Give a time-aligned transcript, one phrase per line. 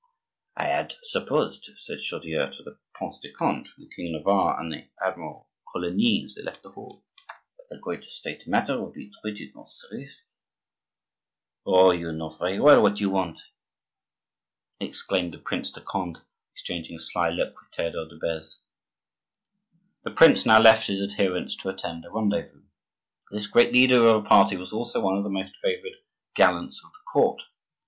[0.57, 4.89] "I had supposed," said Chaudieu to the Prince de Conde, the King of Navarre, and
[4.99, 7.05] Admiral Coligny, as they left the hall,
[7.69, 10.23] "that a great State matter would be treated more seriously."
[11.67, 11.89] "Oh!
[11.89, 13.41] we know very well what you want,"
[14.79, 16.17] exclaimed the Prince de Conde,
[16.55, 18.61] exchanging a sly look with Theodore de Beze.
[20.03, 22.63] The prince now left his adherents to attend a rendezvous.
[23.29, 25.93] This great leader of a party was also one of the most favored
[26.33, 27.43] gallants of the court.